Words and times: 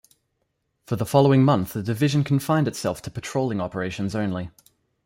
For 0.87 0.95
the 0.95 1.05
following 1.05 1.43
month 1.43 1.73
the 1.73 1.83
division 1.83 2.23
confined 2.23 2.67
itself 2.67 3.03
to 3.03 3.11
patrolling 3.11 3.61
operations 3.61 4.15
only. 4.15 4.49